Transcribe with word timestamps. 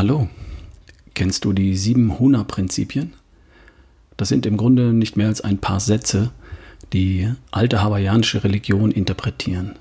Hallo. 0.00 0.30
Kennst 1.12 1.44
du 1.44 1.52
die 1.52 1.76
sieben 1.76 2.18
Huna-Prinzipien? 2.18 3.12
Das 4.16 4.30
sind 4.30 4.46
im 4.46 4.56
Grunde 4.56 4.94
nicht 4.94 5.18
mehr 5.18 5.26
als 5.26 5.42
ein 5.42 5.58
paar 5.58 5.78
Sätze, 5.78 6.30
die 6.94 7.30
alte 7.50 7.82
hawaiianische 7.82 8.42
Religion 8.42 8.92
interpretieren. 8.92 9.76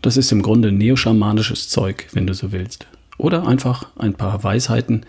Das 0.00 0.16
ist 0.16 0.32
im 0.32 0.40
Grunde 0.40 0.72
neoschamanisches 0.72 1.68
Zeug, 1.68 2.06
wenn 2.14 2.26
du 2.26 2.32
so 2.32 2.50
willst. 2.50 2.86
Oder 3.18 3.46
einfach 3.46 3.88
ein 3.98 4.14
paar 4.14 4.42
Weisheiten, 4.42 5.04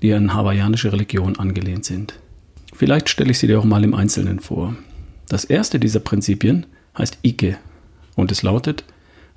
die 0.00 0.14
an 0.14 0.32
hawaiianische 0.32 0.90
Religion 0.90 1.38
angelehnt 1.38 1.84
sind. 1.84 2.14
Vielleicht 2.72 3.10
stelle 3.10 3.32
ich 3.32 3.38
sie 3.38 3.48
dir 3.48 3.58
auch 3.58 3.64
mal 3.64 3.84
im 3.84 3.92
Einzelnen 3.92 4.40
vor. 4.40 4.74
Das 5.28 5.44
erste 5.44 5.78
dieser 5.78 6.00
Prinzipien 6.00 6.64
heißt 6.96 7.18
Ike 7.22 7.58
und 8.14 8.32
es 8.32 8.42
lautet 8.42 8.84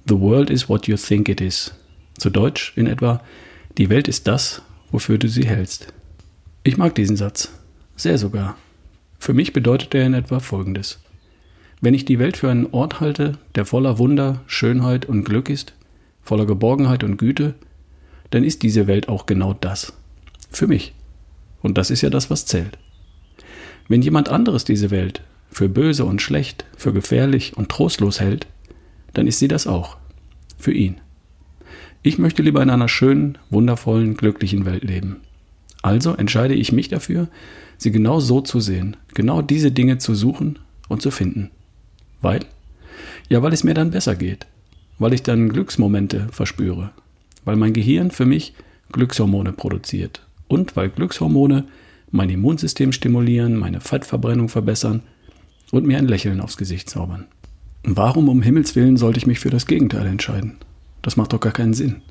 The 0.07 0.17
world 0.17 0.49
is 0.49 0.69
what 0.69 0.87
you 0.87 0.95
think 0.95 1.27
it 1.27 1.41
is. 1.41 1.73
Zu 2.17 2.29
Deutsch 2.29 2.71
in 2.77 2.87
etwa 2.87 3.21
Die 3.77 3.91
Welt 3.91 4.07
ist 4.07 4.27
das, 4.27 4.63
wofür 4.91 5.19
du 5.19 5.27
sie 5.27 5.45
hältst. 5.45 5.93
Ich 6.63 6.77
mag 6.77 6.95
diesen 6.95 7.15
Satz. 7.15 7.51
Sehr 7.95 8.17
sogar. 8.17 8.57
Für 9.19 9.35
mich 9.35 9.53
bedeutet 9.53 9.93
er 9.93 10.05
in 10.05 10.15
etwa 10.15 10.39
Folgendes. 10.39 10.99
Wenn 11.79 11.93
ich 11.93 12.03
die 12.03 12.17
Welt 12.17 12.37
für 12.37 12.49
einen 12.49 12.65
Ort 12.73 13.01
halte, 13.01 13.37
der 13.53 13.65
voller 13.65 13.99
Wunder, 13.99 14.41
Schönheit 14.47 15.05
und 15.05 15.25
Glück 15.25 15.47
ist, 15.47 15.73
voller 16.23 16.47
Geborgenheit 16.47 17.03
und 17.03 17.17
Güte, 17.17 17.53
dann 18.31 18.43
ist 18.43 18.63
diese 18.63 18.87
Welt 18.87 19.09
auch 19.09 19.27
genau 19.27 19.53
das. 19.53 19.93
Für 20.49 20.65
mich. 20.65 20.95
Und 21.61 21.77
das 21.77 21.91
ist 21.91 22.01
ja 22.01 22.09
das, 22.09 22.31
was 22.31 22.47
zählt. 22.47 22.79
Wenn 23.87 24.01
jemand 24.01 24.29
anderes 24.29 24.65
diese 24.65 24.89
Welt 24.89 25.21
für 25.51 25.69
böse 25.69 26.03
und 26.03 26.21
schlecht, 26.21 26.65
für 26.75 26.93
gefährlich 26.93 27.55
und 27.55 27.69
trostlos 27.69 28.19
hält, 28.19 28.47
dann 29.13 29.27
ist 29.27 29.37
sie 29.37 29.47
das 29.47 29.67
auch. 29.67 29.97
Für 30.57 30.73
ihn. 30.73 30.99
Ich 32.07 32.17
möchte 32.17 32.41
lieber 32.41 32.63
in 32.63 32.69
einer 32.69 32.87
schönen, 32.87 33.37
wundervollen, 33.49 34.15
glücklichen 34.15 34.63
Welt 34.63 34.85
leben. 34.85 35.17
Also 35.81 36.13
entscheide 36.13 36.53
ich 36.53 36.71
mich 36.71 36.87
dafür, 36.87 37.27
sie 37.77 37.91
genau 37.91 38.21
so 38.21 38.39
zu 38.39 38.61
sehen, 38.61 38.95
genau 39.13 39.41
diese 39.41 39.73
Dinge 39.73 39.97
zu 39.97 40.15
suchen 40.15 40.57
und 40.87 41.01
zu 41.01 41.11
finden. 41.11 41.51
Weil? 42.21 42.45
Ja, 43.27 43.41
weil 43.41 43.51
es 43.51 43.65
mir 43.65 43.73
dann 43.73 43.91
besser 43.91 44.15
geht, 44.15 44.47
weil 44.99 45.11
ich 45.11 45.23
dann 45.23 45.49
Glücksmomente 45.49 46.29
verspüre, 46.31 46.91
weil 47.43 47.57
mein 47.57 47.73
Gehirn 47.73 48.09
für 48.09 48.25
mich 48.25 48.53
Glückshormone 48.93 49.51
produziert 49.51 50.25
und 50.47 50.77
weil 50.77 50.87
Glückshormone 50.87 51.65
mein 52.09 52.29
Immunsystem 52.29 52.93
stimulieren, 52.93 53.57
meine 53.57 53.81
Fettverbrennung 53.81 54.47
verbessern 54.47 55.01
und 55.71 55.85
mir 55.85 55.97
ein 55.97 56.07
Lächeln 56.07 56.39
aufs 56.39 56.55
Gesicht 56.55 56.89
zaubern. 56.89 57.25
Warum 57.83 58.29
um 58.29 58.41
Himmels 58.41 58.77
willen 58.77 58.95
sollte 58.95 59.17
ich 59.17 59.27
mich 59.27 59.39
für 59.39 59.49
das 59.49 59.67
Gegenteil 59.67 60.05
entscheiden? 60.05 60.55
Das 61.07 61.15
macht 61.15 61.31
doch 61.31 61.39
gar 61.39 61.53
keinen 61.53 61.73
Sinn. 61.73 62.01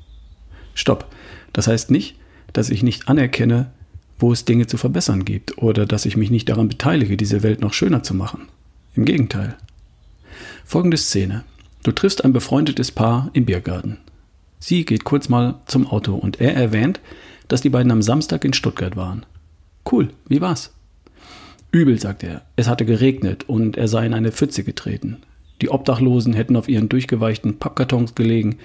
Stopp. 0.73 1.05
Das 1.53 1.67
heißt 1.67 1.91
nicht, 1.91 2.15
dass 2.51 2.71
ich 2.71 2.81
nicht 2.81 3.07
anerkenne, 3.07 3.69
wo 4.17 4.31
es 4.31 4.43
Dinge 4.43 4.65
zu 4.65 4.77
verbessern 4.77 5.23
gibt 5.23 5.59
oder 5.59 5.85
dass 5.85 6.07
ich 6.07 6.17
mich 6.17 6.31
nicht 6.31 6.49
daran 6.49 6.67
beteilige, 6.67 7.15
diese 7.15 7.43
Welt 7.43 7.61
noch 7.61 7.73
schöner 7.73 8.01
zu 8.01 8.15
machen. 8.15 8.47
Im 8.95 9.05
Gegenteil. 9.05 9.55
Folgende 10.65 10.97
Szene. 10.97 11.43
Du 11.83 11.91
triffst 11.91 12.25
ein 12.25 12.33
befreundetes 12.33 12.91
Paar 12.91 13.29
im 13.33 13.45
Biergarten. 13.45 13.99
Sie 14.57 14.83
geht 14.83 15.03
kurz 15.03 15.29
mal 15.29 15.61
zum 15.67 15.85
Auto 15.85 16.15
und 16.15 16.41
er 16.41 16.55
erwähnt, 16.55 16.99
dass 17.49 17.61
die 17.61 17.69
beiden 17.69 17.91
am 17.91 18.01
Samstag 18.01 18.45
in 18.45 18.53
Stuttgart 18.53 18.95
waren. 18.95 19.27
Cool, 19.91 20.09
wie 20.27 20.41
war's? 20.41 20.73
Übel, 21.71 21.99
sagt 21.99 22.23
er. 22.23 22.41
Es 22.55 22.67
hatte 22.67 22.83
geregnet 22.83 23.47
und 23.47 23.77
er 23.77 23.89
sei 23.89 24.07
in 24.07 24.15
eine 24.15 24.31
Pfütze 24.31 24.63
getreten. 24.63 25.17
Die 25.61 25.69
Obdachlosen 25.69 26.33
hätten 26.33 26.55
auf 26.55 26.67
ihren 26.67 26.89
durchgeweichten 26.89 27.59
Pappkartons 27.59 28.15
gelegen, 28.15 28.57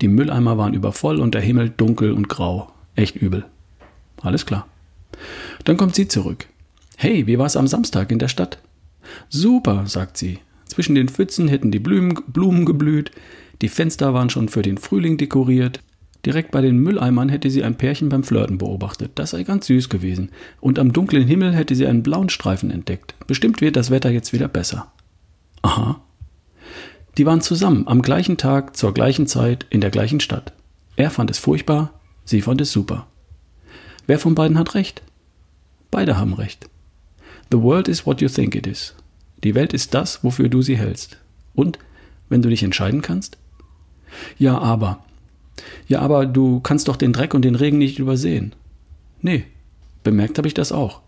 die 0.00 0.08
Mülleimer 0.08 0.58
waren 0.58 0.74
übervoll 0.74 1.20
und 1.20 1.34
der 1.34 1.42
Himmel 1.42 1.70
dunkel 1.70 2.12
und 2.12 2.28
grau. 2.28 2.72
Echt 2.94 3.16
übel. 3.16 3.44
Alles 4.22 4.46
klar. 4.46 4.66
Dann 5.64 5.76
kommt 5.76 5.94
sie 5.94 6.08
zurück. 6.08 6.46
Hey, 6.96 7.26
wie 7.26 7.38
war's 7.38 7.56
am 7.56 7.66
Samstag 7.66 8.10
in 8.10 8.18
der 8.18 8.28
Stadt? 8.28 8.58
Super, 9.28 9.86
sagt 9.86 10.16
sie. 10.16 10.38
Zwischen 10.66 10.94
den 10.94 11.08
Pfützen 11.08 11.48
hätten 11.48 11.70
die 11.70 11.78
Blumen, 11.78 12.14
Blumen 12.28 12.64
geblüht, 12.64 13.10
die 13.62 13.68
Fenster 13.68 14.14
waren 14.14 14.30
schon 14.30 14.48
für 14.48 14.62
den 14.62 14.78
Frühling 14.78 15.16
dekoriert. 15.16 15.80
Direkt 16.24 16.50
bei 16.50 16.60
den 16.60 16.78
Mülleimern 16.78 17.28
hätte 17.28 17.50
sie 17.50 17.64
ein 17.64 17.76
Pärchen 17.76 18.08
beim 18.08 18.24
Flirten 18.24 18.58
beobachtet. 18.58 19.12
Das 19.14 19.30
sei 19.30 19.42
ganz 19.42 19.66
süß 19.66 19.88
gewesen. 19.88 20.30
Und 20.60 20.78
am 20.78 20.92
dunklen 20.92 21.26
Himmel 21.26 21.54
hätte 21.54 21.74
sie 21.74 21.86
einen 21.86 22.02
blauen 22.02 22.28
Streifen 22.28 22.70
entdeckt. 22.70 23.14
Bestimmt 23.26 23.60
wird 23.60 23.76
das 23.76 23.90
Wetter 23.90 24.10
jetzt 24.10 24.32
wieder 24.32 24.48
besser. 24.48 24.92
Aha, 25.62 26.00
die 27.18 27.26
waren 27.26 27.40
zusammen 27.40 27.86
am 27.88 28.02
gleichen 28.02 28.36
Tag, 28.36 28.76
zur 28.76 28.94
gleichen 28.94 29.26
Zeit, 29.26 29.66
in 29.70 29.80
der 29.80 29.90
gleichen 29.90 30.20
Stadt. 30.20 30.52
Er 30.96 31.10
fand 31.10 31.30
es 31.30 31.38
furchtbar, 31.38 31.92
sie 32.24 32.40
fand 32.40 32.60
es 32.60 32.72
super. 32.72 33.06
Wer 34.06 34.18
von 34.18 34.34
beiden 34.34 34.58
hat 34.58 34.74
recht? 34.74 35.02
Beide 35.90 36.16
haben 36.16 36.34
recht. 36.34 36.68
The 37.50 37.60
world 37.60 37.88
is 37.88 38.06
what 38.06 38.20
you 38.20 38.28
think 38.28 38.54
it 38.54 38.66
is. 38.66 38.94
Die 39.42 39.54
Welt 39.54 39.72
ist 39.72 39.94
das, 39.94 40.22
wofür 40.22 40.48
du 40.48 40.62
sie 40.62 40.76
hältst. 40.76 41.18
Und 41.54 41.78
wenn 42.28 42.42
du 42.42 42.48
dich 42.48 42.62
entscheiden 42.62 43.02
kannst? 43.02 43.38
Ja, 44.38 44.58
aber. 44.58 45.04
Ja, 45.88 46.00
aber 46.00 46.26
du 46.26 46.60
kannst 46.60 46.88
doch 46.88 46.96
den 46.96 47.12
Dreck 47.12 47.34
und 47.34 47.44
den 47.44 47.54
Regen 47.54 47.78
nicht 47.78 47.98
übersehen. 47.98 48.54
Nee, 49.20 49.44
bemerkt 50.02 50.38
habe 50.38 50.48
ich 50.48 50.54
das 50.54 50.72
auch. 50.72 51.00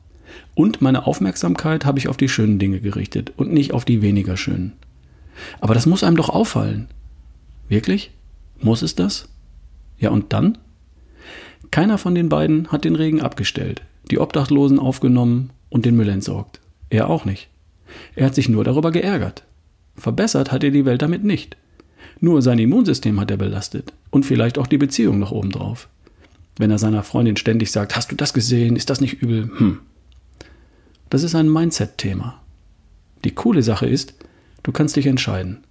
Und 0.55 0.83
meine 0.83 1.07
Aufmerksamkeit 1.07 1.85
habe 1.85 1.99
ich 1.99 2.09
auf 2.09 2.17
die 2.17 2.29
schönen 2.29 2.59
Dinge 2.59 2.81
gerichtet 2.81 3.33
und 3.37 3.53
nicht 3.53 3.73
auf 3.73 3.85
die 3.85 4.03
weniger 4.03 4.37
schönen. 4.37 4.73
Aber 5.61 5.75
das 5.75 5.87
muss 5.87 6.05
einem 6.05 6.17
doch 6.17 6.29
auffallen. 6.29 6.89
Wirklich? 7.69 8.11
Muss 8.61 8.83
es 8.83 8.95
das? 8.95 9.29
Ja, 9.99 10.11
und 10.11 10.33
dann? 10.33 10.59
Keiner 11.71 11.99
von 11.99 12.15
den 12.15 12.29
beiden 12.29 12.69
hat 12.69 12.85
den 12.85 12.97
Regen 12.97 13.23
abgestellt, 13.23 13.83
die 14.11 14.19
Obdachlosen 14.19 14.79
aufgenommen 14.79 15.51
und 15.71 15.87
den 15.87 15.97
Müll 15.97 16.09
entsorgt. 16.09 16.61
Er 16.91 17.09
auch 17.09 17.25
nicht. 17.25 17.49
Er 18.15 18.27
hat 18.27 18.35
sich 18.35 18.49
nur 18.49 18.65
darüber 18.65 18.91
geärgert. 18.91 19.45
Verbessert 19.97 20.53
hat 20.53 20.65
er 20.65 20.71
die 20.71 20.85
Welt 20.85 21.03
damit 21.03 21.25
nicht. 21.25 21.57
Nur 22.21 22.43
sein 22.43 22.59
Immunsystem 22.59 23.19
hat 23.19 23.31
er 23.31 23.37
belastet 23.37 23.93
und 24.11 24.25
vielleicht 24.25 24.59
auch 24.59 24.67
die 24.67 24.79
Beziehung 24.79 25.19
noch 25.19 25.33
obendrauf. 25.33 25.89
Wenn 26.57 26.71
er 26.71 26.79
seiner 26.79 27.03
Freundin 27.03 27.37
ständig 27.37 27.73
sagt, 27.73 27.97
hast 27.97 28.13
du 28.13 28.17
das 28.17 28.35
gesehen, 28.35 28.77
ist 28.77 28.91
das 28.91 29.01
nicht 29.01 29.23
übel? 29.23 29.51
Hm. 29.57 29.79
Das 31.09 31.23
ist 31.23 31.35
ein 31.35 31.51
Mindset-Thema. 31.51 32.41
Die 33.25 33.33
coole 33.33 33.63
Sache 33.63 33.87
ist, 33.87 34.15
Du 34.63 34.73
kannst 34.73 34.97
dich 34.97 35.07
entscheiden. 35.07 35.65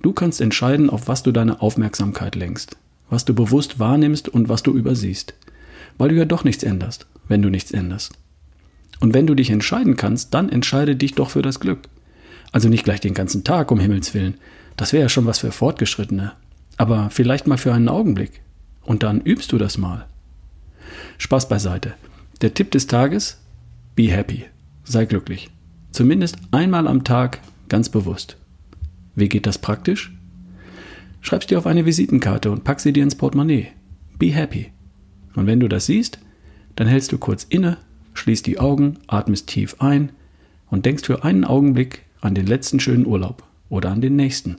Du 0.00 0.12
kannst 0.12 0.40
entscheiden, 0.40 0.90
auf 0.90 1.08
was 1.08 1.22
du 1.22 1.32
deine 1.32 1.60
Aufmerksamkeit 1.60 2.34
lenkst, 2.34 2.76
was 3.10 3.24
du 3.24 3.34
bewusst 3.34 3.78
wahrnimmst 3.78 4.28
und 4.28 4.48
was 4.48 4.62
du 4.62 4.72
übersiehst, 4.72 5.34
weil 5.98 6.08
du 6.08 6.14
ja 6.14 6.24
doch 6.24 6.44
nichts 6.44 6.62
änderst, 6.62 7.06
wenn 7.28 7.42
du 7.42 7.50
nichts 7.50 7.72
änderst. 7.72 8.14
Und 9.00 9.14
wenn 9.14 9.26
du 9.26 9.34
dich 9.34 9.50
entscheiden 9.50 9.96
kannst, 9.96 10.32
dann 10.32 10.48
entscheide 10.48 10.96
dich 10.96 11.14
doch 11.14 11.30
für 11.30 11.42
das 11.42 11.60
Glück. 11.60 11.80
Also 12.52 12.68
nicht 12.68 12.84
gleich 12.84 13.00
den 13.00 13.14
ganzen 13.14 13.42
Tag, 13.42 13.70
um 13.70 13.80
Himmels 13.80 14.14
willen. 14.14 14.34
Das 14.76 14.92
wäre 14.92 15.02
ja 15.02 15.08
schon 15.08 15.26
was 15.26 15.40
für 15.40 15.50
Fortgeschrittene. 15.50 16.32
Aber 16.76 17.10
vielleicht 17.10 17.46
mal 17.46 17.58
für 17.58 17.74
einen 17.74 17.88
Augenblick. 17.88 18.42
Und 18.84 19.02
dann 19.02 19.20
übst 19.20 19.52
du 19.52 19.58
das 19.58 19.78
mal. 19.78 20.06
Spaß 21.18 21.48
beiseite. 21.48 21.94
Der 22.40 22.54
Tipp 22.54 22.70
des 22.70 22.86
Tages: 22.86 23.38
Be 23.96 24.04
happy. 24.04 24.44
Sei 24.84 25.04
glücklich. 25.04 25.50
Zumindest 25.92 26.36
einmal 26.50 26.86
am 26.86 27.04
Tag 27.04 27.40
Ganz 27.72 27.88
bewusst. 27.88 28.36
Wie 29.14 29.30
geht 29.30 29.46
das 29.46 29.56
praktisch? 29.56 30.14
Schreib's 31.22 31.46
dir 31.46 31.56
auf 31.56 31.64
eine 31.64 31.86
Visitenkarte 31.86 32.50
und 32.50 32.64
pack 32.64 32.80
sie 32.80 32.92
dir 32.92 33.02
ins 33.02 33.14
Portemonnaie. 33.14 33.68
Be 34.18 34.26
happy. 34.26 34.72
Und 35.34 35.46
wenn 35.46 35.58
du 35.58 35.68
das 35.68 35.86
siehst, 35.86 36.18
dann 36.76 36.86
hältst 36.86 37.12
du 37.12 37.16
kurz 37.16 37.46
inne, 37.48 37.78
schließt 38.12 38.46
die 38.46 38.58
Augen, 38.58 38.98
atmest 39.06 39.46
tief 39.46 39.76
ein 39.78 40.12
und 40.68 40.84
denkst 40.84 41.04
für 41.04 41.24
einen 41.24 41.46
Augenblick 41.46 42.02
an 42.20 42.34
den 42.34 42.46
letzten 42.46 42.78
schönen 42.78 43.06
Urlaub 43.06 43.42
oder 43.70 43.90
an 43.90 44.02
den 44.02 44.16
nächsten. 44.16 44.58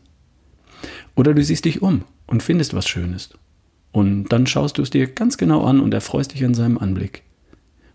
Oder 1.13 1.35
du 1.35 1.43
siehst 1.43 1.65
dich 1.65 1.83
um 1.83 2.05
und 2.25 2.41
findest 2.41 2.73
was 2.73 2.87
Schönes. 2.87 3.29
Und 3.91 4.29
dann 4.29 4.47
schaust 4.47 4.79
du 4.79 4.81
es 4.81 4.89
dir 4.89 5.05
ganz 5.05 5.37
genau 5.37 5.65
an 5.65 5.81
und 5.81 5.93
erfreust 5.93 6.33
dich 6.33 6.43
an 6.45 6.55
seinem 6.55 6.79
Anblick. 6.79 7.21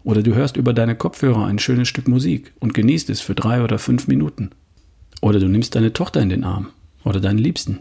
Oder 0.05 0.23
du 0.23 0.37
hörst 0.37 0.57
über 0.57 0.73
deine 0.73 0.95
Kopfhörer 0.95 1.45
ein 1.45 1.59
schönes 1.59 1.89
Stück 1.89 2.07
Musik 2.07 2.53
und 2.61 2.73
genießt 2.73 3.11
es 3.11 3.21
für 3.21 3.35
drei 3.35 3.65
oder 3.65 3.81
fünf 3.81 4.07
Minuten. 4.07 4.51
Oder 5.21 5.41
du 5.41 5.49
nimmst 5.49 5.75
deine 5.75 5.93
Tochter 5.93 6.21
in 6.21 6.29
den 6.29 6.45
Arm 6.45 6.69
oder 7.05 7.21
deinen 7.21 7.39
Liebsten. 7.39 7.81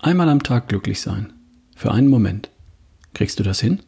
Einmal 0.00 0.28
am 0.28 0.42
Tag 0.42 0.68
glücklich 0.68 1.00
sein. 1.00 1.32
Für 1.74 1.92
einen 1.92 2.08
Moment. 2.08 2.50
Kriegst 3.14 3.38
du 3.38 3.42
das 3.42 3.60
hin? 3.60 3.80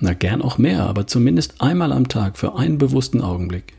Na 0.00 0.12
gern 0.12 0.42
auch 0.42 0.58
mehr, 0.58 0.86
aber 0.86 1.06
zumindest 1.06 1.60
einmal 1.60 1.92
am 1.92 2.08
Tag 2.08 2.38
für 2.38 2.56
einen 2.56 2.78
bewussten 2.78 3.20
Augenblick. 3.20 3.74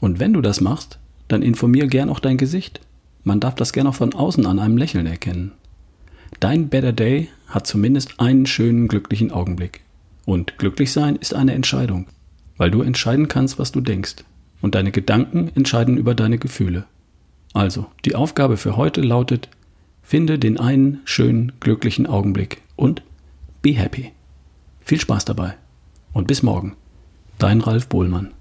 Und 0.00 0.18
wenn 0.18 0.32
du 0.32 0.40
das 0.40 0.60
machst, 0.60 0.98
dann 1.28 1.42
informier 1.42 1.86
gern 1.86 2.08
auch 2.08 2.20
dein 2.20 2.38
Gesicht. 2.38 2.80
Man 3.22 3.40
darf 3.40 3.54
das 3.54 3.72
gern 3.72 3.86
auch 3.86 3.94
von 3.94 4.14
außen 4.14 4.46
an 4.46 4.58
einem 4.58 4.76
Lächeln 4.76 5.06
erkennen. 5.06 5.52
Dein 6.40 6.68
Better 6.68 6.92
Day 6.92 7.28
hat 7.48 7.66
zumindest 7.66 8.18
einen 8.18 8.46
schönen, 8.46 8.88
glücklichen 8.88 9.30
Augenblick. 9.30 9.82
Und 10.24 10.58
glücklich 10.58 10.92
sein 10.92 11.16
ist 11.16 11.34
eine 11.34 11.54
Entscheidung, 11.54 12.06
weil 12.56 12.70
du 12.70 12.82
entscheiden 12.82 13.28
kannst, 13.28 13.58
was 13.58 13.72
du 13.72 13.80
denkst. 13.80 14.16
Und 14.62 14.74
deine 14.74 14.92
Gedanken 14.92 15.50
entscheiden 15.54 15.96
über 15.96 16.14
deine 16.14 16.38
Gefühle. 16.38 16.84
Also, 17.52 17.86
die 18.04 18.14
Aufgabe 18.14 18.56
für 18.56 18.76
heute 18.76 19.00
lautet, 19.00 19.48
finde 20.02 20.38
den 20.38 20.58
einen 20.58 21.00
schönen, 21.04 21.52
glücklichen 21.60 22.06
Augenblick 22.06 22.62
und 22.76 23.02
be 23.62 23.70
happy. 23.70 24.12
Viel 24.80 25.00
Spaß 25.00 25.24
dabei 25.24 25.56
und 26.12 26.26
bis 26.26 26.42
morgen. 26.42 26.76
Dein 27.38 27.60
Ralf 27.60 27.88
Bohlmann. 27.88 28.32